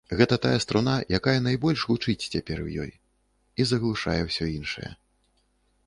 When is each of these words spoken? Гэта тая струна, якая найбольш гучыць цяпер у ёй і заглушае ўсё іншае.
Гэта 0.19 0.35
тая 0.45 0.53
струна, 0.63 0.95
якая 1.17 1.35
найбольш 1.49 1.83
гучыць 1.91 2.29
цяпер 2.33 2.65
у 2.65 2.73
ёй 2.87 2.91
і 2.91 3.61
заглушае 3.73 4.21
ўсё 4.31 4.53
іншае. 4.57 4.91